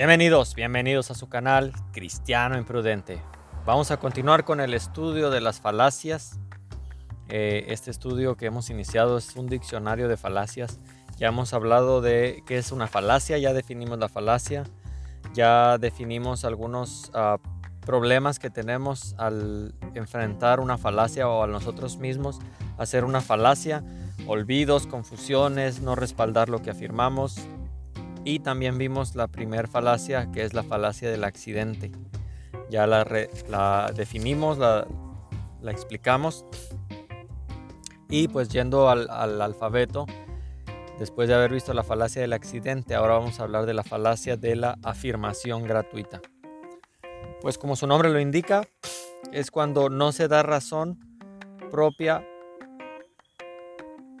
Bienvenidos, 0.00 0.54
bienvenidos 0.54 1.10
a 1.10 1.14
su 1.14 1.28
canal 1.28 1.74
Cristiano 1.92 2.56
Imprudente. 2.56 3.20
Vamos 3.66 3.90
a 3.90 3.98
continuar 3.98 4.46
con 4.46 4.62
el 4.62 4.72
estudio 4.72 5.28
de 5.28 5.42
las 5.42 5.60
falacias. 5.60 6.40
Eh, 7.28 7.66
este 7.68 7.90
estudio 7.90 8.34
que 8.34 8.46
hemos 8.46 8.70
iniciado 8.70 9.18
es 9.18 9.36
un 9.36 9.46
diccionario 9.46 10.08
de 10.08 10.16
falacias. 10.16 10.80
Ya 11.18 11.28
hemos 11.28 11.52
hablado 11.52 12.00
de 12.00 12.42
qué 12.46 12.56
es 12.56 12.72
una 12.72 12.86
falacia, 12.86 13.36
ya 13.36 13.52
definimos 13.52 13.98
la 13.98 14.08
falacia, 14.08 14.64
ya 15.34 15.76
definimos 15.76 16.46
algunos 16.46 17.10
ah, 17.12 17.36
problemas 17.84 18.38
que 18.38 18.48
tenemos 18.48 19.14
al 19.18 19.74
enfrentar 19.92 20.60
una 20.60 20.78
falacia 20.78 21.28
o 21.28 21.42
a 21.42 21.46
nosotros 21.46 21.98
mismos 21.98 22.38
hacer 22.78 23.04
una 23.04 23.20
falacia, 23.20 23.84
olvidos, 24.26 24.86
confusiones, 24.86 25.82
no 25.82 25.94
respaldar 25.94 26.48
lo 26.48 26.62
que 26.62 26.70
afirmamos, 26.70 27.36
y 28.24 28.40
también 28.40 28.78
vimos 28.78 29.14
la 29.14 29.28
primer 29.28 29.68
falacia, 29.68 30.30
que 30.32 30.42
es 30.42 30.54
la 30.54 30.62
falacia 30.62 31.10
del 31.10 31.24
accidente. 31.24 31.90
Ya 32.70 32.86
la, 32.86 33.04
definimos, 33.94 34.58
la, 34.58 34.86
explicamos. 35.68 36.44
Y 38.08 38.28
pues 38.28 38.48
yendo 38.48 38.88
al 38.90 39.40
alfabeto, 39.40 40.06
después 41.00 41.28
de 41.28 41.34
haber 41.34 41.52
visto 41.52 41.72
la 41.72 41.82
falacia 41.82 42.20
del 42.20 42.34
accidente, 42.34 42.94
ahora 42.94 43.14
vamos 43.14 43.40
a 43.40 43.44
hablar 43.44 43.64
de 43.64 43.72
la 43.72 43.82
falacia 43.82 44.36
de 44.36 44.54
la 44.54 44.78
afirmación 44.82 45.64
gratuita. 45.64 46.20
Pues 47.40 47.56
como 47.56 47.74
su 47.74 47.86
nombre 47.86 48.10
lo 48.10 48.20
indica, 48.20 48.68
es 49.32 49.50
cuando 49.50 49.88
no 49.88 50.12
se 50.12 50.28
da 50.28 50.42
razón 50.42 50.98
propia 51.70 52.26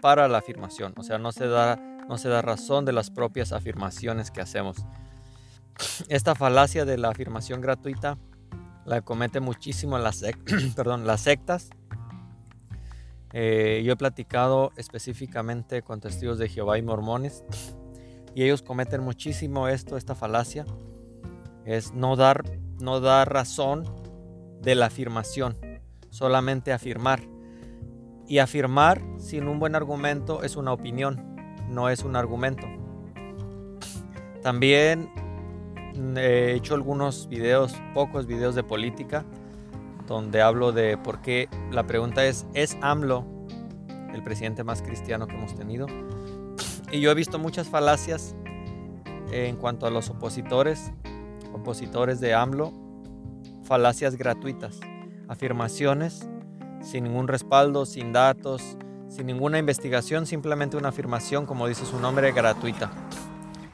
para 0.00 0.26
la 0.26 0.38
afirmación, 0.38 0.94
o 0.96 1.02
sea, 1.02 1.18
no 1.18 1.32
se 1.32 1.46
da 1.46 1.78
no 2.10 2.18
se 2.18 2.28
da 2.28 2.42
razón 2.42 2.84
de 2.84 2.92
las 2.92 3.08
propias 3.08 3.52
afirmaciones 3.52 4.32
que 4.32 4.40
hacemos. 4.40 4.84
Esta 6.08 6.34
falacia 6.34 6.84
de 6.84 6.98
la 6.98 7.08
afirmación 7.08 7.60
gratuita 7.60 8.18
la 8.84 9.00
comete 9.02 9.38
muchísimo 9.38 9.96
las, 9.96 10.24
perdón, 10.76 11.06
las 11.06 11.20
sectas. 11.20 11.70
Eh, 13.32 13.82
yo 13.84 13.92
he 13.92 13.96
platicado 13.96 14.72
específicamente 14.76 15.82
con 15.82 16.00
testigos 16.00 16.38
de 16.38 16.48
Jehová 16.48 16.78
y 16.78 16.82
mormones 16.82 17.44
y 18.34 18.42
ellos 18.42 18.62
cometen 18.62 19.02
muchísimo 19.02 19.68
esto, 19.68 19.96
esta 19.96 20.16
falacia, 20.16 20.66
es 21.64 21.92
no 21.92 22.16
dar, 22.16 22.42
no 22.80 22.98
dar 22.98 23.32
razón 23.32 23.84
de 24.60 24.74
la 24.74 24.86
afirmación, 24.86 25.56
solamente 26.10 26.72
afirmar. 26.72 27.22
Y 28.26 28.38
afirmar 28.38 29.00
sin 29.18 29.46
un 29.46 29.58
buen 29.60 29.76
argumento 29.76 30.42
es 30.42 30.56
una 30.56 30.72
opinión 30.72 31.29
no 31.70 31.88
es 31.88 32.04
un 32.04 32.16
argumento. 32.16 32.66
También 34.42 35.10
he 36.16 36.54
hecho 36.54 36.74
algunos 36.74 37.28
videos, 37.28 37.74
pocos 37.94 38.26
videos 38.26 38.54
de 38.54 38.62
política, 38.62 39.24
donde 40.06 40.42
hablo 40.42 40.72
de 40.72 40.96
por 40.98 41.20
qué 41.20 41.48
la 41.70 41.86
pregunta 41.86 42.24
es, 42.26 42.46
¿es 42.54 42.76
AMLO 42.80 43.24
el 44.12 44.22
presidente 44.24 44.64
más 44.64 44.82
cristiano 44.82 45.26
que 45.26 45.36
hemos 45.36 45.54
tenido? 45.54 45.86
Y 46.90 47.00
yo 47.00 47.10
he 47.10 47.14
visto 47.14 47.38
muchas 47.38 47.68
falacias 47.68 48.34
en 49.30 49.56
cuanto 49.56 49.86
a 49.86 49.90
los 49.90 50.10
opositores, 50.10 50.92
opositores 51.52 52.20
de 52.20 52.34
AMLO, 52.34 52.72
falacias 53.62 54.16
gratuitas, 54.16 54.80
afirmaciones 55.28 56.28
sin 56.82 57.04
ningún 57.04 57.28
respaldo, 57.28 57.86
sin 57.86 58.12
datos, 58.12 58.76
sin 59.10 59.26
ninguna 59.26 59.58
investigación, 59.58 60.24
simplemente 60.24 60.76
una 60.76 60.88
afirmación, 60.88 61.44
como 61.44 61.66
dice 61.66 61.84
su 61.84 61.98
nombre, 61.98 62.32
gratuita. 62.32 62.90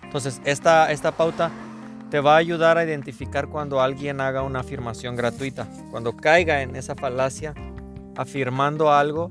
Entonces, 0.03 0.41
esta, 0.45 0.91
esta 0.91 1.13
pauta 1.13 1.51
te 2.11 2.21
va 2.21 2.35
a 2.35 2.39
ayudar 2.39 2.79
a 2.79 2.85
identificar 2.85 3.49
cuando 3.49 3.81
alguien 3.81 4.21
haga 4.21 4.43
una 4.43 4.61
afirmación 4.61 5.15
gratuita, 5.15 5.69
cuando 5.91 6.17
caiga 6.17 6.63
en 6.63 6.75
esa 6.75 6.95
falacia 6.95 7.55
afirmando 8.17 8.91
algo 8.91 9.31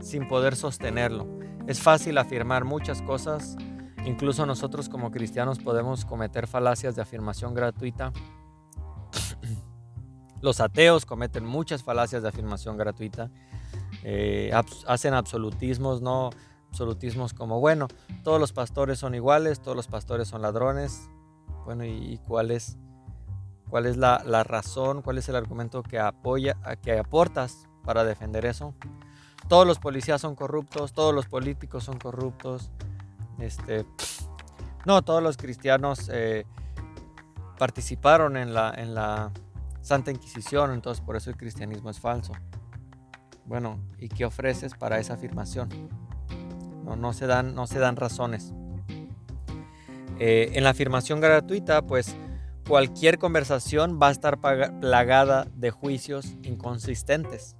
sin 0.00 0.28
poder 0.28 0.54
sostenerlo. 0.54 1.26
Es 1.66 1.80
fácil 1.80 2.18
afirmar 2.18 2.64
muchas 2.64 3.02
cosas, 3.02 3.56
incluso 4.04 4.46
nosotros 4.46 4.88
como 4.88 5.10
cristianos 5.10 5.58
podemos 5.58 6.04
cometer 6.04 6.46
falacias 6.46 6.94
de 6.94 7.02
afirmación 7.02 7.54
gratuita. 7.54 8.12
Los 10.40 10.60
ateos 10.60 11.04
cometen 11.04 11.44
muchas 11.44 11.82
falacias 11.82 12.22
de 12.22 12.28
afirmación 12.28 12.76
gratuita 12.76 13.30
eh, 14.02 14.52
hacen 14.86 15.14
absolutismos, 15.14 16.02
no 16.02 16.30
absolutismos 16.68 17.34
como, 17.34 17.60
bueno, 17.60 17.88
todos 18.24 18.40
los 18.40 18.52
pastores 18.52 18.98
son 18.98 19.14
iguales, 19.14 19.60
todos 19.60 19.76
los 19.76 19.88
pastores 19.88 20.28
son 20.28 20.42
ladrones. 20.42 21.08
Bueno, 21.64 21.84
¿y, 21.84 22.18
cuál 22.26 22.50
es, 22.50 22.78
cuál 23.68 23.86
es 23.86 23.96
la, 23.96 24.18
razón, 24.42 25.02
cuál 25.02 25.18
es 25.18 25.28
el 25.28 25.36
argumento 25.36 25.82
que, 25.82 25.98
apoya, 25.98 26.56
que 26.82 26.98
aportas 26.98 27.68
para 27.84 28.04
defender 28.04 28.46
eso? 28.46 28.74
Todos 29.48 29.66
los 29.66 29.78
policías 29.78 30.20
son 30.20 30.34
corruptos, 30.34 30.92
todos 30.92 31.14
los 31.14 31.26
políticos 31.26 31.84
son 31.84 31.98
corruptos. 31.98 32.70
Este, 33.38 33.84
no, 34.86 35.02
todos 35.02 35.22
los 35.22 35.36
cristianos 35.36 36.08
eh, 36.12 36.46
participaron 37.58 38.36
en 38.36 38.54
la, 38.54 38.72
en 38.76 38.94
la 38.94 39.30
Santa 39.82 40.10
Inquisición, 40.10 40.72
entonces 40.72 41.04
por 41.04 41.16
eso 41.16 41.30
el 41.30 41.36
cristianismo 41.36 41.90
es 41.90 42.00
falso. 42.00 42.32
Bueno, 43.46 43.80
¿y 43.98 44.08
qué 44.08 44.24
ofreces 44.24 44.74
para 44.74 44.98
esa 44.98 45.14
afirmación? 45.14 45.68
No, 46.84 47.12
se, 47.12 47.26
dan, 47.26 47.54
no 47.54 47.66
se 47.66 47.78
dan 47.78 47.96
razones. 47.96 48.52
Eh, 50.18 50.52
en 50.54 50.64
la 50.64 50.70
afirmación 50.70 51.20
gratuita, 51.20 51.82
pues 51.82 52.16
cualquier 52.68 53.18
conversación 53.18 53.98
va 54.00 54.08
a 54.08 54.12
estar 54.12 54.38
plagada 54.80 55.46
de 55.54 55.70
juicios 55.70 56.36
inconsistentes. 56.42 57.56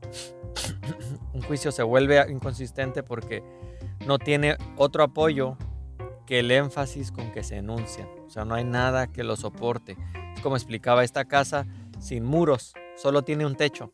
Un 1.33 1.43
juicio 1.43 1.73
se 1.73 1.83
vuelve 1.83 2.25
inconsistente 2.31 3.03
porque 3.03 3.43
no 4.07 4.19
tiene 4.19 4.57
otro 4.77 5.03
apoyo 5.03 5.57
que 6.27 6.41
el 6.41 6.51
énfasis 6.51 7.11
con 7.11 7.33
que 7.33 7.43
se 7.43 7.57
enuncia. 7.57 8.09
O 8.27 8.31
sea, 8.31 8.45
no 8.45 8.55
hay 8.55 8.65
nada 8.65 9.07
que 9.07 9.25
lo 9.25 9.37
soporte. 9.37 9.97
Como 10.43 10.57
explicaba 10.57 11.05
esta 11.05 11.25
casa 11.25 11.67
sin 11.99 12.25
muros, 12.25 12.75
solo 12.97 13.23
tiene 13.23 13.47
un 13.47 13.57
techo. 13.57 13.91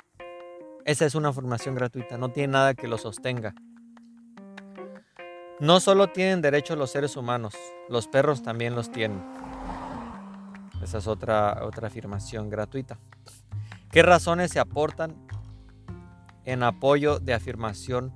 Esa 0.88 1.04
es 1.04 1.14
una 1.14 1.34
formación 1.34 1.74
gratuita, 1.74 2.16
no 2.16 2.30
tiene 2.30 2.54
nada 2.54 2.72
que 2.72 2.88
lo 2.88 2.96
sostenga. 2.96 3.54
No 5.60 5.80
solo 5.80 6.08
tienen 6.12 6.40
derechos 6.40 6.78
los 6.78 6.90
seres 6.90 7.14
humanos, 7.14 7.52
los 7.90 8.08
perros 8.08 8.42
también 8.42 8.74
los 8.74 8.90
tienen. 8.90 9.22
Esa 10.82 10.96
es 10.96 11.06
otra, 11.06 11.62
otra 11.66 11.88
afirmación 11.88 12.48
gratuita. 12.48 12.98
¿Qué 13.90 14.00
razones 14.00 14.50
se 14.50 14.60
aportan 14.60 15.14
en 16.46 16.62
apoyo 16.62 17.18
de 17.18 17.34
afirmación 17.34 18.10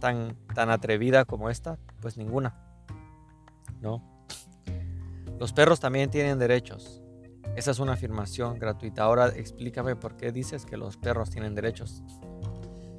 tan, 0.00 0.36
tan 0.52 0.68
atrevida 0.68 1.24
como 1.24 1.48
esta? 1.48 1.78
Pues 2.00 2.16
ninguna. 2.16 2.56
¿No? 3.80 4.02
Los 5.38 5.52
perros 5.52 5.78
también 5.78 6.10
tienen 6.10 6.40
derechos. 6.40 6.99
Esa 7.56 7.70
es 7.70 7.78
una 7.78 7.92
afirmación 7.92 8.58
gratuita. 8.58 9.02
Ahora 9.02 9.28
explícame 9.28 9.96
por 9.96 10.16
qué 10.16 10.32
dices 10.32 10.64
que 10.64 10.76
los 10.76 10.96
perros 10.96 11.30
tienen 11.30 11.54
derechos. 11.54 12.02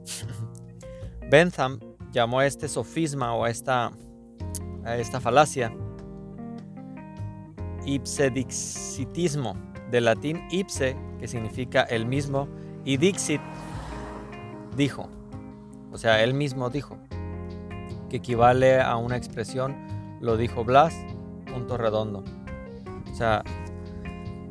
Bentham 1.29 1.79
llamó 2.12 2.39
a 2.39 2.45
este 2.45 2.67
sofisma 2.67 3.34
o 3.34 3.45
a 3.45 3.50
esta, 3.50 3.91
a 4.84 4.97
esta 4.97 5.19
falacia 5.22 5.73
ipsedixitismo, 7.85 9.56
del 9.89 10.06
latín 10.06 10.41
ipse, 10.51 10.95
que 11.19 11.28
significa 11.28 11.83
el 11.83 12.06
mismo, 12.06 12.47
y 12.85 12.97
dixit, 12.97 13.41
dijo. 14.75 15.09
O 15.91 15.97
sea, 15.97 16.23
él 16.23 16.33
mismo 16.33 16.69
dijo, 16.69 16.97
que 18.09 18.18
equivale 18.18 18.79
a 18.79 18.95
una 18.97 19.18
expresión, 19.18 19.75
lo 20.21 20.38
dijo 20.38 20.63
Blas, 20.63 20.94
punto 21.51 21.77
redondo. 21.77 22.24
O 23.12 23.15
sea, 23.15 23.44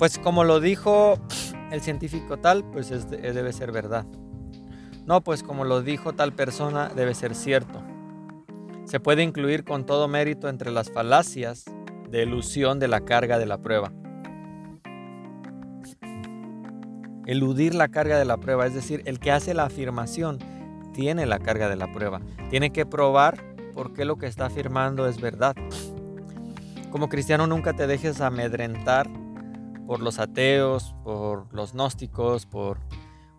pues 0.00 0.18
como 0.18 0.44
lo 0.44 0.60
dijo 0.60 1.18
el 1.70 1.82
científico 1.82 2.38
tal, 2.38 2.64
pues 2.64 2.88
debe 3.10 3.52
ser 3.52 3.70
verdad. 3.70 4.06
No, 5.04 5.20
pues 5.20 5.42
como 5.42 5.66
lo 5.66 5.82
dijo 5.82 6.14
tal 6.14 6.32
persona, 6.32 6.88
debe 6.88 7.14
ser 7.14 7.34
cierto. 7.34 7.82
Se 8.86 8.98
puede 8.98 9.22
incluir 9.22 9.62
con 9.62 9.84
todo 9.84 10.08
mérito 10.08 10.48
entre 10.48 10.70
las 10.70 10.90
falacias 10.90 11.66
de 12.08 12.22
ilusión 12.22 12.78
de 12.78 12.88
la 12.88 13.02
carga 13.02 13.38
de 13.38 13.44
la 13.44 13.58
prueba. 13.58 13.92
Eludir 17.26 17.74
la 17.74 17.88
carga 17.88 18.18
de 18.18 18.24
la 18.24 18.38
prueba, 18.38 18.66
es 18.66 18.72
decir, 18.72 19.02
el 19.04 19.20
que 19.20 19.32
hace 19.32 19.52
la 19.52 19.64
afirmación 19.64 20.38
tiene 20.94 21.26
la 21.26 21.40
carga 21.40 21.68
de 21.68 21.76
la 21.76 21.92
prueba. 21.92 22.22
Tiene 22.48 22.70
que 22.70 22.86
probar 22.86 23.44
por 23.74 23.92
qué 23.92 24.06
lo 24.06 24.16
que 24.16 24.28
está 24.28 24.46
afirmando 24.46 25.06
es 25.06 25.20
verdad. 25.20 25.54
Como 26.90 27.10
cristiano 27.10 27.46
nunca 27.46 27.74
te 27.74 27.86
dejes 27.86 28.22
amedrentar 28.22 29.19
por 29.90 30.02
los 30.02 30.20
ateos, 30.20 30.94
por 31.02 31.52
los 31.52 31.72
gnósticos, 31.72 32.46
por... 32.46 32.78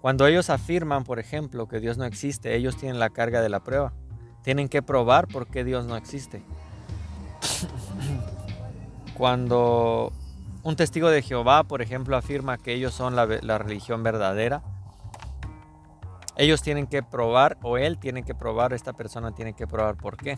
Cuando 0.01 0.27
ellos 0.27 0.49
afirman, 0.49 1.05
por 1.05 1.17
ejemplo, 1.17 1.69
que 1.69 1.79
Dios 1.79 1.97
no 1.97 2.03
existe, 2.03 2.57
ellos 2.57 2.75
tienen 2.75 2.99
la 2.99 3.09
carga 3.09 3.39
de 3.39 3.47
la 3.47 3.61
prueba. 3.61 3.93
Tienen 4.43 4.67
que 4.67 4.81
probar 4.81 5.29
por 5.29 5.47
qué 5.47 5.63
Dios 5.63 5.85
no 5.85 5.95
existe. 5.95 6.43
Cuando 9.17 10.11
un 10.61 10.75
testigo 10.75 11.09
de 11.09 11.21
Jehová, 11.21 11.63
por 11.63 11.81
ejemplo, 11.81 12.17
afirma 12.17 12.57
que 12.57 12.73
ellos 12.73 12.93
son 12.93 13.15
la, 13.15 13.25
la 13.27 13.57
religión 13.57 14.03
verdadera. 14.03 14.61
Ellos 16.35 16.61
tienen 16.61 16.85
que 16.85 17.01
probar, 17.01 17.57
o 17.61 17.77
él 17.77 17.97
tiene 17.97 18.23
que 18.23 18.35
probar, 18.35 18.73
esta 18.73 18.91
persona 18.91 19.33
tiene 19.33 19.53
que 19.53 19.67
probar 19.67 19.95
por 19.95 20.17
qué. 20.17 20.37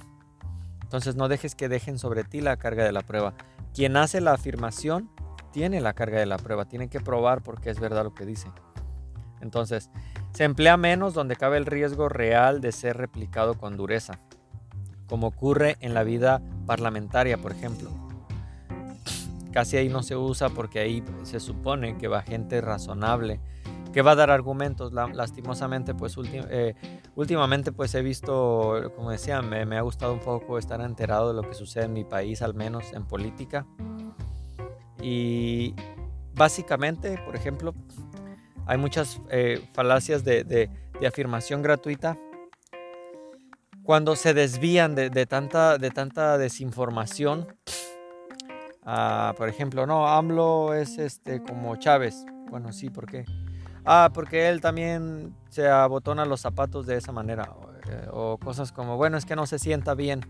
Entonces 0.83 1.15
no 1.15 1.27
dejes 1.27 1.55
que 1.55 1.69
dejen 1.69 1.97
sobre 1.97 2.23
ti 2.23 2.39
la 2.39 2.57
carga 2.57 2.83
de 2.83 2.91
la 2.91 3.01
prueba. 3.01 3.33
Quien 3.73 3.97
hace 3.97 4.21
la 4.21 4.33
afirmación 4.33 5.09
tiene 5.53 5.79
la 5.79 5.93
carga 5.93 6.19
de 6.19 6.25
la 6.25 6.37
prueba, 6.37 6.65
tiene 6.65 6.89
que 6.89 6.99
probar 6.99 7.41
porque 7.41 7.69
es 7.69 7.79
verdad 7.79 8.03
lo 8.03 8.13
que 8.13 8.25
dice. 8.25 8.49
Entonces, 9.39 9.89
se 10.33 10.45
emplea 10.45 10.77
menos 10.77 11.13
donde 11.13 11.35
cabe 11.35 11.57
el 11.57 11.65
riesgo 11.65 12.09
real 12.09 12.59
de 12.59 12.71
ser 12.71 12.97
replicado 12.97 13.53
con 13.53 13.77
dureza, 13.77 14.19
como 15.07 15.27
ocurre 15.27 15.77
en 15.79 15.93
la 15.93 16.03
vida 16.03 16.41
parlamentaria, 16.65 17.37
por 17.37 17.51
ejemplo. 17.51 17.89
Casi 19.51 19.77
ahí 19.77 19.89
no 19.89 20.01
se 20.01 20.15
usa 20.15 20.49
porque 20.49 20.79
ahí 20.79 21.03
se 21.21 21.39
supone 21.39 21.97
que 21.97 22.07
va 22.07 22.23
gente 22.23 22.59
razonable, 22.59 23.39
que 23.93 24.01
va 24.01 24.11
a 24.11 24.15
dar 24.15 24.31
argumentos. 24.31 24.91
Lastimosamente, 24.91 25.93
pues 25.93 26.15
eh, 26.33 26.73
últimamente 27.15 27.71
pues 27.71 27.93
he 27.93 28.01
visto, 28.01 28.91
como 28.95 29.11
decía, 29.11 29.43
me 29.43 29.77
ha 29.77 29.81
gustado 29.81 30.13
un 30.13 30.21
poco 30.21 30.57
estar 30.57 30.81
enterado 30.81 31.27
de 31.27 31.35
lo 31.35 31.47
que 31.47 31.53
sucede 31.53 31.85
en 31.85 31.93
mi 31.93 32.05
país, 32.05 32.41
al 32.41 32.55
menos 32.55 32.91
en 32.93 33.05
política. 33.05 33.67
Y 35.03 35.75
básicamente, 36.33 37.19
por 37.25 37.35
ejemplo, 37.35 37.73
hay 38.65 38.77
muchas 38.77 39.21
eh, 39.29 39.61
falacias 39.73 40.23
de, 40.23 40.69
afirmación 41.05 41.61
gratuita 41.61 42.17
cuando 43.83 44.15
se 44.15 44.33
desvían 44.33 44.95
de, 44.95 45.25
tanta, 45.25 45.77
de 45.77 45.91
tanta 45.91 46.37
desinformación. 46.37 47.53
Ah, 48.85 49.33
por 49.37 49.49
ejemplo, 49.49 49.85
no, 49.85 50.07
AMLO 50.07 50.73
es 50.73 50.97
este 50.97 51.43
como 51.43 51.75
Chávez. 51.75 52.25
Bueno, 52.49 52.71
sí, 52.71 52.89
¿por 52.89 53.05
qué? 53.05 53.25
Ah, 53.83 54.09
porque 54.13 54.47
él 54.47 54.61
también 54.61 55.35
se 55.49 55.67
abotona 55.67 56.23
los 56.23 56.39
zapatos 56.39 56.85
de 56.85 56.95
esa 56.95 57.11
manera. 57.11 57.51
O, 57.51 58.33
o 58.33 58.37
cosas 58.37 58.71
como, 58.71 58.95
bueno, 58.95 59.17
es 59.17 59.25
que 59.25 59.35
no 59.35 59.45
se 59.45 59.59
sienta 59.59 59.93
bien. 59.93 60.21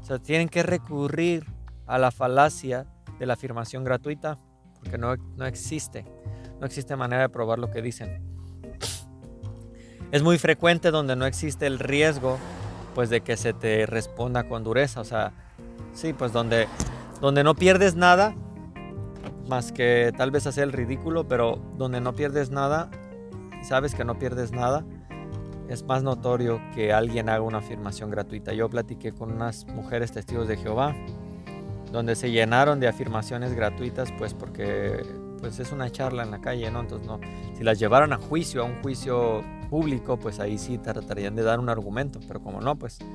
O 0.00 0.04
sea, 0.04 0.20
tienen 0.20 0.48
que 0.48 0.62
recurrir 0.62 1.44
a 1.88 1.98
la 1.98 2.12
falacia 2.12 2.86
de 3.20 3.26
la 3.26 3.34
afirmación 3.34 3.84
gratuita 3.84 4.40
porque 4.74 4.98
no, 4.98 5.14
no 5.36 5.46
existe. 5.46 6.04
No 6.58 6.66
existe 6.66 6.96
manera 6.96 7.22
de 7.22 7.28
probar 7.28 7.60
lo 7.60 7.70
que 7.70 7.80
dicen. 7.80 8.20
Es 10.10 10.22
muy 10.24 10.38
frecuente 10.38 10.90
donde 10.90 11.14
no 11.14 11.26
existe 11.26 11.66
el 11.66 11.78
riesgo 11.78 12.38
pues 12.96 13.08
de 13.08 13.20
que 13.20 13.36
se 13.36 13.52
te 13.52 13.86
responda 13.86 14.48
con 14.48 14.64
dureza, 14.64 15.00
o 15.00 15.04
sea, 15.04 15.32
sí, 15.94 16.12
pues 16.12 16.32
donde 16.32 16.66
donde 17.20 17.44
no 17.44 17.54
pierdes 17.54 17.94
nada 17.94 18.34
más 19.46 19.70
que 19.70 20.12
tal 20.16 20.32
vez 20.32 20.46
hacer 20.48 20.64
el 20.64 20.72
ridículo, 20.72 21.28
pero 21.28 21.60
donde 21.76 22.00
no 22.00 22.14
pierdes 22.14 22.50
nada 22.50 22.90
sabes 23.62 23.94
que 23.94 24.04
no 24.04 24.18
pierdes 24.18 24.52
nada, 24.52 24.84
es 25.68 25.84
más 25.84 26.02
notorio 26.02 26.60
que 26.74 26.92
alguien 26.92 27.28
haga 27.28 27.42
una 27.42 27.58
afirmación 27.58 28.10
gratuita. 28.10 28.52
Yo 28.52 28.68
platiqué 28.68 29.12
con 29.12 29.32
unas 29.32 29.66
mujeres 29.66 30.12
testigos 30.12 30.48
de 30.48 30.56
Jehová 30.56 30.94
donde 31.92 32.14
se 32.14 32.30
llenaron 32.30 32.80
de 32.80 32.88
afirmaciones 32.88 33.54
gratuitas, 33.54 34.12
pues 34.18 34.34
porque 34.34 35.04
pues 35.40 35.58
es 35.58 35.72
una 35.72 35.90
charla 35.90 36.22
en 36.22 36.30
la 36.30 36.40
calle, 36.40 36.70
¿no? 36.70 36.80
Entonces, 36.80 37.08
no, 37.08 37.18
si 37.56 37.64
las 37.64 37.78
llevaran 37.78 38.12
a 38.12 38.18
juicio, 38.18 38.62
a 38.62 38.64
un 38.64 38.82
juicio 38.82 39.42
público, 39.70 40.18
pues 40.18 40.38
ahí 40.38 40.58
sí 40.58 40.78
tratarían 40.78 41.34
de 41.34 41.42
dar 41.42 41.58
un 41.58 41.68
argumento, 41.68 42.20
pero 42.26 42.40
como 42.40 42.60
no, 42.60 42.76
pues... 42.76 42.98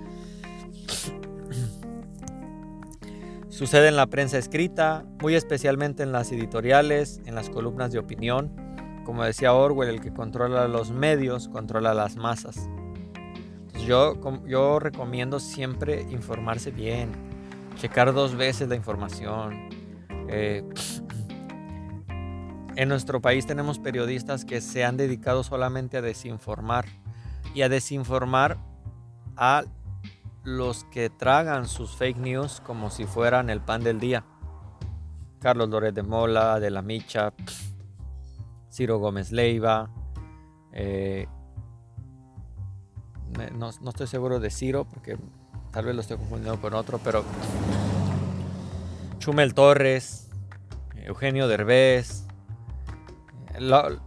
Sucede 3.50 3.88
en 3.88 3.96
la 3.96 4.08
prensa 4.08 4.38
escrita, 4.38 5.06
muy 5.22 5.36
especialmente 5.36 6.04
en 6.04 6.12
las 6.12 6.30
editoriales, 6.34 7.22
en 7.26 7.36
las 7.36 7.50
columnas 7.50 7.94
de 7.94 8.00
opinión. 8.00 8.52
Como 9.06 9.24
decía 9.24 9.54
Orwell, 9.54 9.88
el 9.88 10.02
que 10.02 10.12
controla 10.12 10.68
los 10.68 10.92
medios 10.92 11.48
controla 11.48 11.94
las 11.94 12.18
masas. 12.18 12.68
yo, 13.88 14.20
yo 14.46 14.80
recomiendo 14.80 15.40
siempre 15.40 16.02
informarse 16.10 16.72
bien, 16.72 17.12
checar 17.76 18.14
dos 18.14 18.36
veces 18.36 18.68
la 18.68 18.76
información. 18.76 19.70
Eh, 20.28 20.64
en 22.76 22.90
nuestro 22.90 23.22
país 23.22 23.46
tenemos 23.46 23.80
periodistas 23.80 24.46
que 24.46 24.62
se 24.62 24.84
han 24.84 24.98
dedicado 24.98 25.44
solamente 25.44 25.98
a 25.98 26.02
desinformar 26.02 26.86
y 27.54 27.62
a 27.62 27.70
desinformar 27.70 28.58
a 29.38 29.64
los 30.44 30.84
que 30.86 31.10
tragan 31.10 31.68
sus 31.68 31.96
fake 31.96 32.18
news 32.18 32.62
como 32.62 32.90
si 32.90 33.06
fueran 33.06 33.50
el 33.50 33.62
pan 33.62 33.84
del 33.84 34.00
día. 34.00 34.26
Carlos 35.40 35.70
Loret 35.70 35.94
de 35.94 36.04
Mola, 36.04 36.60
de 36.60 36.72
la 36.72 36.82
Micha, 36.82 37.34
Ciro 38.70 38.98
Gómez 38.98 39.32
Leiva, 39.32 39.90
eh, 40.72 41.28
no, 43.58 43.70
no, 43.82 43.90
estoy 43.90 44.08
seguro 44.08 44.40
de 44.40 44.50
Ciro 44.50 44.86
porque 44.86 45.18
tal 45.76 45.84
vez 45.84 45.94
lo 45.94 46.00
estoy 46.00 46.16
confundiendo 46.16 46.62
con 46.62 46.74
otro, 46.74 47.00
pero 47.04 47.26
Chumel 49.20 49.54
Torres, 49.54 50.30
Eugenio 50.96 51.50
Derbez, 51.50 52.24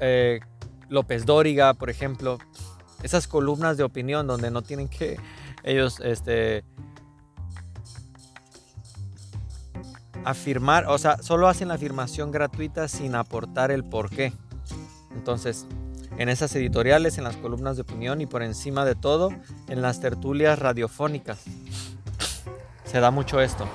eh, 0.00 0.40
López 0.88 1.26
Dóriga, 1.26 1.74
por 1.74 1.90
ejemplo, 1.90 2.38
esas 3.02 3.28
columnas 3.28 3.76
de 3.76 3.84
opinión 3.84 4.26
donde 4.26 4.50
no 4.50 4.62
tienen 4.62 4.88
que 4.88 5.18
ellos 5.62 6.00
este, 6.00 6.64
afirmar, 10.24 10.86
o 10.88 10.96
sea, 10.96 11.18
solo 11.18 11.48
hacen 11.48 11.68
la 11.68 11.74
afirmación 11.74 12.32
gratuita 12.32 12.88
sin 12.88 13.14
aportar 13.14 13.70
el 13.70 13.84
por 13.84 14.08
qué. 14.08 14.32
Entonces, 15.14 15.66
en 16.18 16.28
esas 16.28 16.54
editoriales, 16.56 17.16
en 17.16 17.24
las 17.24 17.36
columnas 17.36 17.76
de 17.76 17.82
opinión 17.82 18.20
y 18.20 18.26
por 18.26 18.42
encima 18.42 18.84
de 18.84 18.96
todo, 18.96 19.30
en 19.68 19.80
las 19.80 20.00
tertulias 20.00 20.58
radiofónicas, 20.58 21.44
se 22.84 23.00
da 23.00 23.10
mucho 23.10 23.40
esto. 23.40 23.66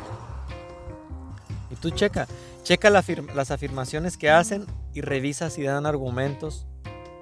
Y 1.72 1.76
tú 1.76 1.90
checa, 1.90 2.28
checa 2.64 2.90
las 2.90 3.52
afirmaciones 3.52 4.18
que 4.18 4.30
hacen 4.30 4.66
y 4.94 5.02
revisa 5.02 5.50
si 5.50 5.64
dan 5.64 5.86
argumentos 5.86 6.68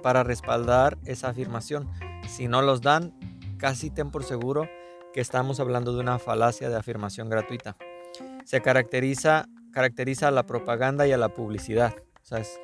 para 0.02 0.24
respaldar 0.24 0.98
esa 1.04 1.28
afirmación. 1.28 1.88
Si 2.28 2.48
no 2.48 2.60
los 2.60 2.82
dan, 2.82 3.14
casi 3.58 3.90
ten 3.90 4.10
por 4.10 4.24
seguro 4.24 4.68
que 5.12 5.20
estamos 5.20 5.60
hablando 5.60 5.94
de 5.94 6.00
una 6.00 6.18
falacia 6.18 6.68
de 6.68 6.76
afirmación 6.76 7.28
gratuita. 7.28 7.76
Se 8.44 8.60
caracteriza, 8.60 9.46
caracteriza 9.72 10.28
a 10.28 10.32
la 10.32 10.46
propaganda 10.46 11.06
y 11.06 11.12
a 11.12 11.18
la 11.18 11.28
publicidad. 11.28 11.94
O 12.22 12.24
sea, 12.24 12.38
es, 12.38 12.60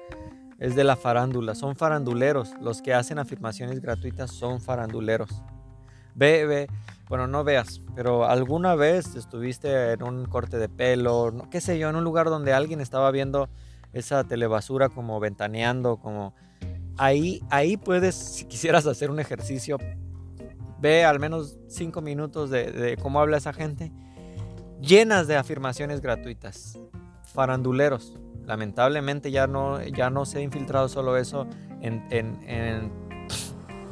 es 0.58 0.74
de 0.74 0.84
la 0.84 0.96
farándula. 0.96 1.54
Son 1.54 1.76
faranduleros. 1.76 2.54
Los 2.60 2.82
que 2.82 2.94
hacen 2.94 3.18
afirmaciones 3.18 3.80
gratuitas 3.80 4.30
son 4.30 4.60
faranduleros. 4.60 5.42
Ve, 6.14 6.46
ve, 6.46 6.68
bueno, 7.08 7.26
no 7.26 7.44
veas, 7.44 7.80
pero 7.94 8.26
alguna 8.26 8.74
vez 8.74 9.14
estuviste 9.14 9.92
en 9.92 10.02
un 10.02 10.26
corte 10.26 10.58
de 10.58 10.68
pelo, 10.68 11.46
qué 11.50 11.60
sé 11.60 11.78
yo, 11.78 11.88
en 11.88 11.96
un 11.96 12.04
lugar 12.04 12.26
donde 12.26 12.52
alguien 12.52 12.80
estaba 12.80 13.10
viendo 13.12 13.48
esa 13.92 14.24
telebasura 14.24 14.88
como 14.88 15.20
ventaneando, 15.20 15.96
como 15.96 16.34
ahí, 16.98 17.40
ahí 17.50 17.76
puedes, 17.76 18.14
si 18.14 18.44
quisieras 18.44 18.86
hacer 18.86 19.10
un 19.10 19.20
ejercicio, 19.20 19.78
ve 20.80 21.04
al 21.04 21.18
menos 21.18 21.58
cinco 21.68 22.02
minutos 22.02 22.50
de, 22.50 22.98
cómo 23.00 23.20
habla 23.20 23.38
esa 23.38 23.52
gente, 23.52 23.90
llenas 24.80 25.28
de 25.28 25.36
afirmaciones 25.36 26.00
gratuitas, 26.00 26.78
faranduleros. 27.22 28.18
Lamentablemente 28.48 29.30
ya 29.30 29.46
no, 29.46 29.82
ya 29.82 30.08
no 30.08 30.24
se 30.24 30.38
ha 30.38 30.40
infiltrado 30.40 30.88
solo 30.88 31.18
eso 31.18 31.46
en, 31.82 32.02
en, 32.10 32.90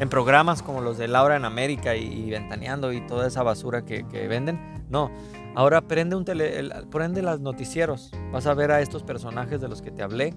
en, 0.00 0.08
programas 0.08 0.62
como 0.62 0.80
los 0.80 0.96
de 0.96 1.08
Laura 1.08 1.36
en 1.36 1.44
América 1.44 1.94
y, 1.94 2.30
Ventaneando 2.30 2.90
y 2.90 3.06
toda 3.06 3.26
esa 3.26 3.42
basura 3.42 3.84
que, 3.84 4.02
venden. 4.26 4.86
No, 4.88 5.10
Ahora 5.54 5.82
prende, 5.82 6.16
un 6.16 6.24
tele, 6.24 6.70
prende 6.90 7.20
los 7.20 7.38
noticieros. 7.38 8.10
Vas 8.32 8.46
a 8.46 8.54
ver 8.54 8.70
a 8.70 8.80
estos 8.80 9.02
personajes 9.02 9.60
de 9.60 9.68
los 9.68 9.82
que 9.82 9.90
te 9.90 10.02
hablé. 10.02 10.34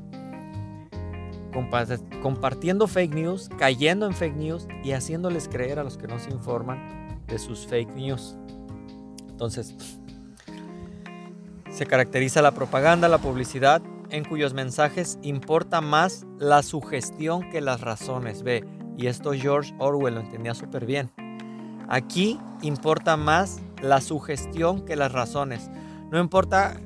Compartiendo 2.22 2.88
fake 2.88 3.14
news, 3.14 3.50
cayendo 3.58 4.06
en 4.06 4.14
fake 4.14 4.36
news 4.36 4.68
y 4.84 4.92
haciéndoles 4.92 5.48
creer 5.48 5.80
a 5.80 5.86
los 5.86 5.98
que 5.98 6.08
no 6.08 6.20
se 6.20 6.30
informan 6.30 7.22
de 7.26 7.40
sus 7.40 7.66
fake 7.68 7.96
news. 7.96 8.36
Entonces, 9.30 9.76
se 11.72 11.86
caracteriza 11.86 12.42
la 12.42 12.52
propaganda, 12.52 13.08
la 13.08 13.20
publicidad, 13.20 13.82
en 14.12 14.26
cuyos 14.26 14.54
mensajes 14.54 15.18
importa 15.22 15.82
más 15.82 16.26
la 16.38 16.64
sugestión 16.64 17.50
que 17.50 17.62
las 17.62 17.82
razones. 17.82 18.44
Ve, 18.44 18.64
y 18.98 19.08
esto 19.08 19.34
George 19.34 19.74
Orwell 19.80 20.16
lo 20.16 20.22
entendía 20.22 20.54
súper 20.54 20.86
bien. 20.86 21.12
Aquí 21.88 22.40
importa 22.62 23.18
más 23.18 23.60
la 23.82 24.02
sugestión 24.02 24.86
que 24.86 24.96
las 24.96 25.12
razones. 25.12 25.72
No 26.12 26.20
importa 26.20 26.80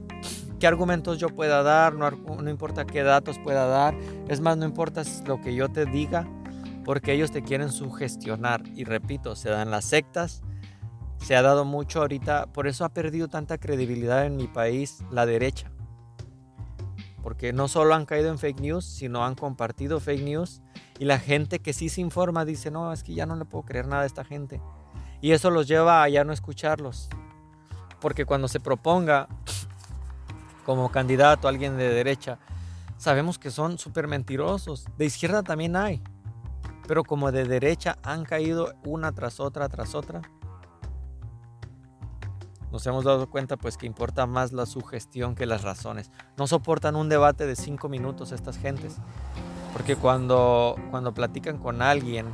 qué 0.59 0.67
argumentos 0.67 1.17
yo 1.17 1.27
pueda 1.27 1.61
dar, 1.61 1.93
no, 1.93 2.49
importa 2.49 2.85
qué 2.85 3.03
datos 3.03 3.37
pueda 3.39 3.65
dar, 3.65 3.93
es 4.29 4.39
más, 4.39 4.55
no 4.55 4.65
importa 4.65 5.03
lo 5.25 5.41
que 5.41 5.55
yo 5.55 5.67
te 5.67 5.85
diga, 5.85 6.25
porque 6.85 7.11
ellos 7.11 7.31
te 7.31 7.43
quieren 7.43 7.69
sugestionar. 7.69 8.63
Y 8.73 8.85
repito, 8.85 9.35
se 9.35 9.49
dan 9.49 9.71
las 9.71 9.83
sectas, 9.83 10.41
se 11.17 11.35
ha 11.35 11.41
dado 11.41 11.65
mucho 11.65 11.99
ahorita, 11.99 12.45
por 12.47 12.67
eso 12.67 12.85
ha 12.85 12.89
perdido 12.89 13.27
tanta 13.27 13.57
credibilidad 13.57 14.25
en 14.25 14.37
mi 14.37 14.47
país 14.47 15.03
la 15.11 15.25
derecha. 15.25 15.72
Porque 17.23 17.53
no 17.53 17.69
solo 17.69 17.95
han 17.95 18.05
caído 18.05 18.29
en 18.29 18.37
fake 18.37 18.59
news, 18.59 18.85
sino 18.85 19.23
han 19.23 19.35
compartido 19.35 20.01
fake 20.01 20.23
news 20.23 20.61
y 20.99 21.05
la 21.05 21.17
gente 21.17 21.59
que 21.59 21.71
sí 21.71 21.87
se 21.87 22.01
informa 22.01 22.43
dice, 22.43 22.69
no, 22.69 22.91
es 22.91 23.01
que 23.01 23.13
ya 23.13 23.25
no 23.25 23.37
le 23.37 23.45
puedo 23.45 23.63
creer 23.63 23.87
nada 23.87 24.03
a 24.03 24.05
esta 24.05 24.25
gente. 24.25 24.61
Y 25.21 25.31
eso 25.31 25.49
los 25.49 25.67
lleva 25.67 26.03
a 26.03 26.09
ya 26.09 26.25
no 26.25 26.33
escucharlos. 26.33 27.09
Porque 28.01 28.25
cuando 28.25 28.49
se 28.49 28.59
proponga 28.59 29.29
como 30.65 30.91
candidato 30.91 31.47
alguien 31.47 31.77
de 31.77 31.87
derecha, 31.87 32.39
sabemos 32.97 33.39
que 33.39 33.49
son 33.49 33.77
súper 33.77 34.07
mentirosos. 34.07 34.85
De 34.97 35.05
izquierda 35.05 35.43
también 35.43 35.77
hay. 35.77 36.03
Pero 36.87 37.05
como 37.05 37.31
de 37.31 37.45
derecha 37.45 37.97
han 38.03 38.25
caído 38.25 38.73
una 38.83 39.13
tras 39.13 39.39
otra, 39.39 39.69
tras 39.69 39.95
otra, 39.95 40.21
nos 42.73 42.87
hemos 42.87 43.03
dado 43.03 43.29
cuenta 43.29 43.55
pues 43.55 43.77
que 43.77 43.85
importa 43.85 44.25
más 44.25 44.51
la 44.51 44.65
sugestión 44.65 45.35
que 45.35 45.45
las 45.45 45.61
razones. 45.61 46.11
No 46.37 46.47
soportan 46.47 46.95
un 46.95 47.07
debate 47.07 47.45
de 47.45 47.55
cinco 47.55 47.87
minutos 47.87 48.31
estas 48.31 48.57
gentes. 48.57 48.97
Porque 49.73 49.95
cuando, 49.95 50.75
cuando 50.89 51.13
platican 51.13 51.59
con 51.59 51.83
alguien 51.83 52.25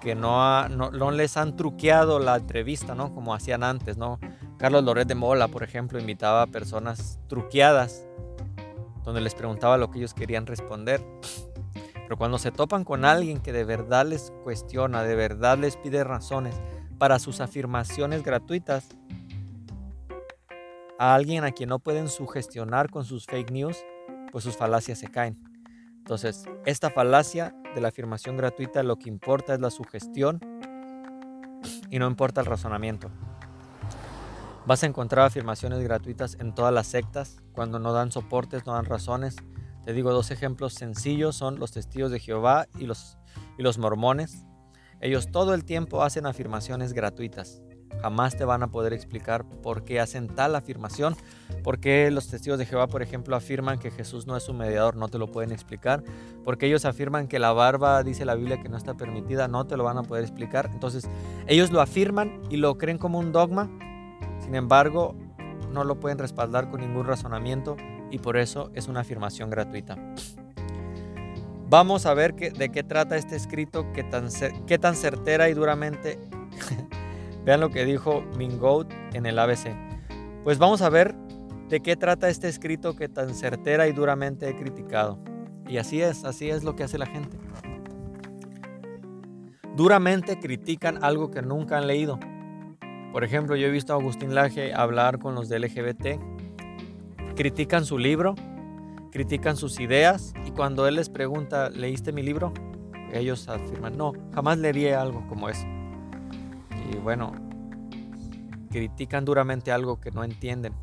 que 0.00 0.14
no, 0.14 0.68
no, 0.68 1.10
les 1.10 1.36
han 1.36 1.56
truqueado 1.56 2.20
la 2.20 2.36
entrevista, 2.36 2.94
¿no? 2.94 3.12
Como 3.12 3.34
hacían 3.34 3.64
antes, 3.64 3.96
¿no? 3.96 4.20
Carlos 4.56 4.84
Loret 4.84 5.08
de 5.08 5.16
Mola, 5.16 5.48
por 5.48 5.64
ejemplo, 5.64 5.98
invitaba 5.98 6.42
a 6.42 6.46
personas 6.46 7.18
truqueadas, 7.28 8.06
donde 9.02 9.20
les 9.20 9.34
preguntaba 9.34 9.78
lo 9.78 9.90
que 9.90 9.98
ellos 9.98 10.14
querían 10.14 10.46
responder. 10.46 11.04
Pero 11.94 12.16
cuando 12.16 12.38
se 12.38 12.52
topan 12.52 12.84
con 12.84 13.04
alguien 13.04 13.40
que 13.40 13.52
de 13.52 13.64
verdad 13.64 14.06
les 14.06 14.32
cuestiona, 14.44 15.02
de 15.02 15.16
verdad 15.16 15.58
les 15.58 15.76
pide 15.76 16.04
razones 16.04 16.54
para 16.98 17.18
sus 17.18 17.40
afirmaciones 17.40 18.22
gratuitas, 18.22 18.86
a 21.02 21.16
alguien 21.16 21.42
a 21.42 21.50
quien 21.50 21.68
no 21.68 21.80
pueden 21.80 22.08
sugestionar 22.08 22.88
con 22.88 23.04
sus 23.04 23.26
fake 23.26 23.50
news, 23.50 23.76
pues 24.30 24.44
sus 24.44 24.56
falacias 24.56 25.00
se 25.00 25.08
caen. 25.08 25.36
Entonces, 25.98 26.44
esta 26.64 26.90
falacia 26.90 27.56
de 27.74 27.80
la 27.80 27.88
afirmación 27.88 28.36
gratuita 28.36 28.84
lo 28.84 28.96
que 29.00 29.08
importa 29.08 29.52
es 29.52 29.60
la 29.60 29.70
sugestión 29.70 30.38
y 31.90 31.98
no 31.98 32.06
importa 32.06 32.40
el 32.40 32.46
razonamiento. 32.46 33.10
Vas 34.64 34.84
a 34.84 34.86
encontrar 34.86 35.26
afirmaciones 35.26 35.80
gratuitas 35.80 36.36
en 36.38 36.54
todas 36.54 36.72
las 36.72 36.86
sectas, 36.86 37.42
cuando 37.52 37.80
no 37.80 37.92
dan 37.92 38.12
soportes, 38.12 38.64
no 38.64 38.74
dan 38.74 38.84
razones. 38.84 39.34
Te 39.84 39.92
digo 39.94 40.12
dos 40.12 40.30
ejemplos 40.30 40.74
sencillos, 40.74 41.34
son 41.34 41.58
los 41.58 41.72
testigos 41.72 42.12
de 42.12 42.20
Jehová 42.20 42.68
y 42.78 42.86
los, 42.86 43.18
y 43.58 43.64
los 43.64 43.76
mormones. 43.76 44.46
Ellos 45.00 45.32
todo 45.32 45.52
el 45.54 45.64
tiempo 45.64 46.04
hacen 46.04 46.26
afirmaciones 46.26 46.92
gratuitas. 46.92 47.60
Jamás 48.00 48.36
te 48.36 48.44
van 48.44 48.62
a 48.62 48.68
poder 48.68 48.92
explicar 48.92 49.44
por 49.44 49.84
qué 49.84 50.00
hacen 50.00 50.28
tal 50.28 50.56
afirmación, 50.56 51.14
por 51.62 51.78
qué 51.78 52.10
los 52.10 52.28
testigos 52.28 52.58
de 52.58 52.66
Jehová, 52.66 52.88
por 52.88 53.02
ejemplo, 53.02 53.36
afirman 53.36 53.78
que 53.78 53.90
Jesús 53.90 54.26
no 54.26 54.36
es 54.36 54.48
un 54.48 54.56
mediador, 54.56 54.96
no 54.96 55.08
te 55.08 55.18
lo 55.18 55.30
pueden 55.30 55.52
explicar, 55.52 56.02
porque 56.44 56.66
ellos 56.66 56.84
afirman 56.84 57.28
que 57.28 57.38
la 57.38 57.52
barba, 57.52 58.02
dice 58.02 58.24
la 58.24 58.34
Biblia, 58.34 58.60
que 58.60 58.68
no 58.68 58.76
está 58.76 58.94
permitida, 58.94 59.48
no 59.48 59.66
te 59.66 59.76
lo 59.76 59.84
van 59.84 59.98
a 59.98 60.02
poder 60.02 60.24
explicar. 60.24 60.70
Entonces, 60.72 61.08
ellos 61.46 61.70
lo 61.70 61.80
afirman 61.80 62.40
y 62.50 62.56
lo 62.56 62.78
creen 62.78 62.98
como 62.98 63.18
un 63.18 63.32
dogma, 63.32 63.70
sin 64.40 64.54
embargo, 64.54 65.14
no 65.70 65.84
lo 65.84 66.00
pueden 66.00 66.18
respaldar 66.18 66.70
con 66.70 66.80
ningún 66.80 67.06
razonamiento 67.06 67.76
y 68.10 68.18
por 68.18 68.36
eso 68.36 68.70
es 68.74 68.88
una 68.88 69.00
afirmación 69.00 69.50
gratuita. 69.50 69.96
Vamos 71.68 72.04
a 72.04 72.12
ver 72.12 72.34
de 72.34 72.68
qué 72.68 72.82
trata 72.82 73.16
este 73.16 73.34
escrito, 73.34 73.86
tan, 74.10 74.28
qué 74.66 74.78
tan 74.78 74.94
certera 74.94 75.48
y 75.48 75.54
duramente 75.54 76.18
Vean 77.44 77.60
lo 77.60 77.70
que 77.70 77.84
dijo 77.84 78.22
Mingout 78.36 78.92
en 79.14 79.26
el 79.26 79.38
ABC. 79.38 79.74
Pues 80.44 80.58
vamos 80.58 80.80
a 80.82 80.88
ver 80.88 81.14
de 81.68 81.80
qué 81.80 81.96
trata 81.96 82.28
este 82.28 82.48
escrito 82.48 82.94
que 82.94 83.08
tan 83.08 83.34
certera 83.34 83.88
y 83.88 83.92
duramente 83.92 84.48
he 84.48 84.56
criticado. 84.56 85.18
Y 85.66 85.78
así 85.78 86.00
es, 86.00 86.24
así 86.24 86.50
es 86.50 86.62
lo 86.62 86.76
que 86.76 86.84
hace 86.84 86.98
la 86.98 87.06
gente. 87.06 87.36
Duramente 89.76 90.38
critican 90.38 91.02
algo 91.02 91.30
que 91.30 91.42
nunca 91.42 91.78
han 91.78 91.86
leído. 91.86 92.20
Por 93.12 93.24
ejemplo, 93.24 93.56
yo 93.56 93.66
he 93.66 93.70
visto 93.70 93.92
a 93.92 93.96
Agustín 93.96 94.34
Laje 94.34 94.72
hablar 94.74 95.18
con 95.18 95.34
los 95.34 95.48
de 95.48 95.58
LGBT. 95.58 96.20
Critican 97.34 97.84
su 97.84 97.98
libro, 97.98 98.34
critican 99.10 99.56
sus 99.56 99.80
ideas 99.80 100.34
y 100.46 100.50
cuando 100.50 100.86
él 100.86 100.96
les 100.96 101.08
pregunta, 101.08 101.70
¿leíste 101.70 102.12
mi 102.12 102.22
libro? 102.22 102.52
Ellos 103.12 103.48
afirman, 103.48 103.96
no, 103.96 104.12
jamás 104.34 104.58
leería 104.58 105.00
algo 105.00 105.26
como 105.28 105.48
eso 105.48 105.66
y 106.92 106.98
bueno, 106.98 107.32
critican 108.70 109.24
duramente 109.24 109.72
algo 109.72 110.00
que 110.00 110.10
no 110.10 110.24
entienden. 110.24 110.74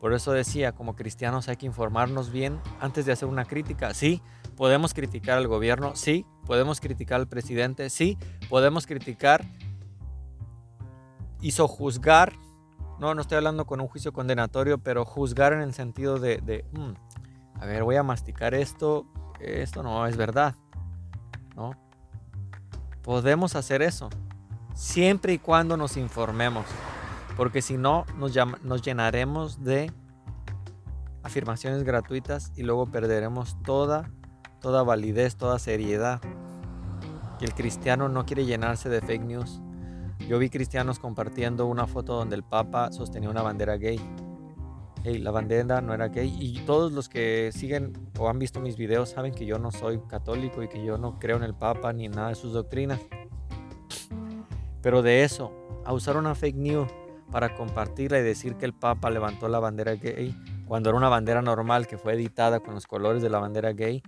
Por 0.00 0.14
eso 0.14 0.32
decía, 0.32 0.72
como 0.72 0.96
cristianos 0.96 1.48
hay 1.48 1.56
que 1.56 1.66
informarnos 1.66 2.30
bien 2.30 2.58
antes 2.80 3.04
de 3.04 3.12
hacer 3.12 3.28
una 3.28 3.44
crítica. 3.44 3.92
Sí, 3.92 4.22
podemos 4.56 4.94
criticar 4.94 5.36
al 5.36 5.46
gobierno, 5.46 5.94
sí, 5.94 6.24
podemos 6.46 6.80
criticar 6.80 7.20
al 7.20 7.28
presidente, 7.28 7.90
sí, 7.90 8.16
podemos 8.48 8.86
criticar 8.86 9.44
y 11.40 11.52
juzgar. 11.52 12.32
No, 12.98 13.14
no 13.14 13.20
estoy 13.22 13.36
hablando 13.36 13.66
con 13.66 13.80
un 13.80 13.88
juicio 13.88 14.12
condenatorio, 14.12 14.78
pero 14.78 15.04
juzgar 15.04 15.52
en 15.52 15.60
el 15.60 15.74
sentido 15.74 16.18
de, 16.18 16.64
mm, 16.72 17.60
a 17.60 17.66
ver, 17.66 17.84
voy 17.84 17.96
a 17.96 18.02
masticar 18.02 18.54
esto, 18.54 19.06
esto 19.38 19.82
no 19.82 20.06
es 20.06 20.16
verdad. 20.16 20.54
¿No? 21.56 21.72
Podemos 23.02 23.54
hacer 23.54 23.82
eso 23.82 24.08
siempre 24.74 25.34
y 25.34 25.38
cuando 25.38 25.76
nos 25.76 25.96
informemos, 25.96 26.66
porque 27.36 27.62
si 27.62 27.76
no 27.76 28.04
nos, 28.18 28.82
llenaremos 28.82 29.62
de 29.64 29.92
afirmaciones 31.22 31.82
gratuitas 31.82 32.52
y 32.56 32.62
luego 32.62 32.86
perderemos 32.86 33.56
toda, 33.62 34.10
toda 34.60 34.82
validez, 34.82 35.36
toda 35.36 35.58
seriedad. 35.58 36.20
Y 37.40 37.44
el 37.44 37.54
cristiano 37.54 38.08
no 38.08 38.26
quiere 38.26 38.44
llenarse 38.44 38.88
de 38.88 39.00
fake 39.00 39.22
news. 39.22 39.62
Yo 40.28 40.38
vi 40.38 40.50
cristianos 40.50 40.98
compartiendo 40.98 41.66
una 41.66 41.86
foto 41.86 42.14
donde 42.14 42.36
el 42.36 42.42
Papa 42.42 42.92
sostenía 42.92 43.30
una 43.30 43.42
bandera 43.42 43.76
gay. 43.78 43.98
Hey, 45.02 45.18
la 45.18 45.30
bandera 45.30 45.80
no 45.80 45.94
era 45.94 46.08
gay. 46.08 46.36
Y 46.38 46.60
todos 46.66 46.92
los 46.92 47.08
que 47.08 47.50
siguen 47.52 47.94
o 48.18 48.28
han 48.28 48.38
visto 48.38 48.60
mis 48.60 48.76
videos 48.76 49.08
saben 49.08 49.32
que 49.32 49.46
yo 49.46 49.58
no 49.58 49.70
soy 49.70 49.98
católico 50.08 50.62
y 50.62 50.68
que 50.68 50.84
yo 50.84 50.98
no 50.98 51.18
creo 51.18 51.38
en 51.38 51.44
el 51.44 51.54
Papa 51.54 51.94
ni 51.94 52.04
en 52.04 52.12
nada 52.12 52.28
de 52.28 52.34
sus 52.34 52.52
doctrinas. 52.52 53.00
Pero 54.82 55.02
de 55.02 55.24
eso, 55.24 55.52
a 55.84 55.92
usar 55.92 56.16
una 56.16 56.34
fake 56.34 56.56
news 56.56 56.88
para 57.30 57.54
compartirla 57.54 58.18
y 58.18 58.22
decir 58.22 58.56
que 58.56 58.64
el 58.64 58.72
Papa 58.72 59.10
levantó 59.10 59.48
la 59.48 59.60
bandera 59.60 59.94
gay 59.94 60.34
cuando 60.66 60.88
era 60.90 60.98
una 60.98 61.08
bandera 61.08 61.42
normal 61.42 61.86
que 61.86 61.98
fue 61.98 62.14
editada 62.14 62.60
con 62.60 62.74
los 62.74 62.86
colores 62.86 63.22
de 63.22 63.28
la 63.28 63.40
bandera 63.40 63.72
gay, 63.72 64.02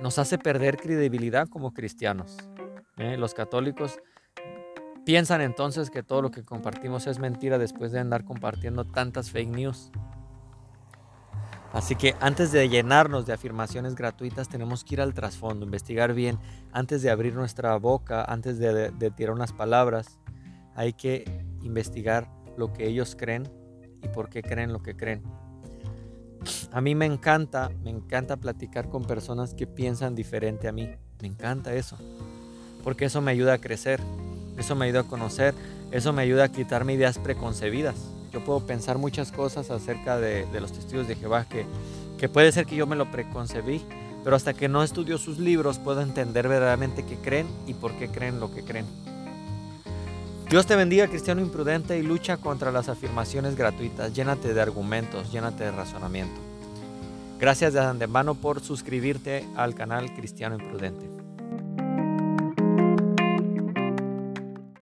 nos 0.00 0.18
hace 0.18 0.38
perder 0.38 0.76
credibilidad 0.76 1.48
como 1.48 1.72
cristianos. 1.72 2.36
¿eh? 2.98 3.16
Los 3.16 3.34
católicos 3.34 3.98
piensan 5.04 5.40
entonces 5.40 5.90
que 5.90 6.02
todo 6.02 6.22
lo 6.22 6.30
que 6.30 6.44
compartimos 6.44 7.06
es 7.06 7.18
mentira 7.18 7.58
después 7.58 7.90
de 7.90 7.98
andar 7.98 8.24
compartiendo 8.24 8.84
tantas 8.84 9.30
fake 9.30 9.48
news. 9.48 9.90
Así 11.72 11.94
que 11.94 12.14
antes 12.20 12.52
de 12.52 12.68
llenarnos 12.68 13.26
de 13.26 13.32
afirmaciones 13.32 13.94
gratuitas 13.94 14.48
tenemos 14.48 14.84
que 14.84 14.94
ir 14.94 15.00
al 15.00 15.14
trasfondo, 15.14 15.66
investigar 15.66 16.14
bien, 16.14 16.38
antes 16.72 17.02
de 17.02 17.10
abrir 17.10 17.34
nuestra 17.34 17.76
boca, 17.76 18.24
antes 18.24 18.58
de, 18.58 18.90
tirar 19.16 19.34
unas 19.34 19.52
palabras, 19.52 20.18
hay 20.74 20.92
que 20.92 21.24
investigar 21.62 22.30
lo 22.56 22.72
que 22.72 22.86
ellos 22.86 23.16
creen 23.18 23.48
y 24.02 24.08
por 24.08 24.28
qué 24.30 24.42
creen 24.42 24.72
lo 24.72 24.82
que 24.82 24.96
creen. 24.96 25.22
A 26.72 26.80
mí 26.80 26.94
me 26.94 27.06
encanta, 27.06 27.70
me 27.82 27.90
encanta 27.90 28.36
platicar 28.36 28.88
con 28.88 29.04
personas 29.04 29.54
que 29.54 29.66
piensan 29.66 30.14
diferente 30.14 30.68
a 30.68 30.72
mí. 30.72 30.88
Me 31.20 31.28
encanta 31.28 31.74
eso. 31.74 31.96
Porque 32.84 33.06
eso 33.06 33.20
me 33.20 33.32
ayuda 33.32 33.54
a 33.54 33.58
crecer, 33.58 34.00
eso 34.56 34.76
me 34.76 34.86
ayuda 34.86 35.00
a 35.00 35.04
conocer, 35.04 35.54
eso 35.90 36.12
me 36.12 36.22
ayuda 36.22 36.44
a 36.44 36.48
quitarme 36.52 36.94
ideas 36.94 37.18
preconcebidas. 37.18 37.96
Yo 38.36 38.44
puedo 38.44 38.60
pensar 38.60 38.98
muchas 38.98 39.32
cosas 39.32 39.70
acerca 39.70 40.18
de, 40.18 40.46
los 40.60 40.70
testigos 40.70 41.08
de 41.08 41.16
Jehová 41.16 41.46
que, 41.48 42.28
puede 42.28 42.52
ser 42.52 42.66
que 42.66 42.76
yo 42.76 42.86
me 42.86 42.94
lo 42.94 43.10
preconcebí, 43.10 43.80
pero 44.24 44.36
hasta 44.36 44.52
que 44.52 44.68
no 44.68 44.82
estudio 44.82 45.16
sus 45.16 45.38
libros 45.38 45.78
puedo 45.78 46.02
entender 46.02 46.46
verdaderamente 46.46 47.02
qué 47.06 47.16
creen 47.16 47.46
y 47.66 47.72
por 47.72 47.94
qué 47.94 48.08
creen 48.08 48.38
lo 48.38 48.52
que 48.52 48.62
creen. 48.62 48.84
Dios 50.50 50.66
te 50.66 50.76
bendiga, 50.76 51.08
cristiano 51.08 51.40
imprudente, 51.40 51.98
y 51.98 52.02
lucha 52.02 52.36
contra 52.36 52.70
las 52.70 52.90
afirmaciones 52.90 53.56
gratuitas. 53.56 54.12
Llénate 54.12 54.52
de 54.52 54.60
argumentos, 54.60 55.32
llénate 55.32 55.64
de 55.64 55.70
razonamiento. 55.70 56.38
Gracias 57.40 57.72
de 57.72 57.80
antemano 57.80 58.34
por 58.34 58.60
suscribirte 58.60 59.48
al 59.56 59.74
canal 59.74 60.14
Cristiano 60.14 60.56
Imprudente. 60.56 61.15